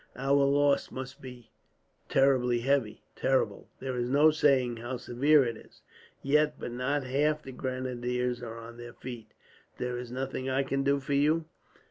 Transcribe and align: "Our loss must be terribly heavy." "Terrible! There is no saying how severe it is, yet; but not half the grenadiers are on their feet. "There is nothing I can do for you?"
"Our 0.15 0.45
loss 0.47 0.89
must 0.89 1.21
be 1.21 1.51
terribly 2.09 2.61
heavy." 2.61 3.03
"Terrible! 3.15 3.69
There 3.79 3.95
is 3.97 4.09
no 4.09 4.31
saying 4.31 4.77
how 4.77 4.97
severe 4.97 5.43
it 5.43 5.55
is, 5.55 5.83
yet; 6.23 6.59
but 6.59 6.71
not 6.71 7.03
half 7.03 7.43
the 7.43 7.51
grenadiers 7.51 8.41
are 8.41 8.57
on 8.57 8.77
their 8.77 8.93
feet. 8.93 9.35
"There 9.77 9.99
is 9.99 10.11
nothing 10.11 10.49
I 10.49 10.63
can 10.63 10.81
do 10.81 10.99
for 10.99 11.13
you?" 11.13 11.45